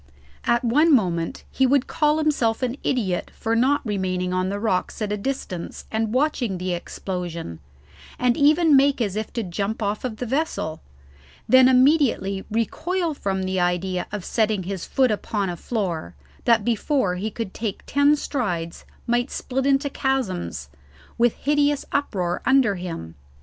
[0.45, 4.99] At one moment he would call himself an idiot for not remaining on the rocks
[4.99, 7.59] at a distance and watching the explosion,
[8.17, 10.81] and even make as if to jump off the vessel,
[11.47, 16.15] then immediately recoil from the idea of setting his foot upon a floor
[16.45, 20.69] that before he could take ten strides might split into chasms,
[21.19, 23.13] with hideous uproar under him.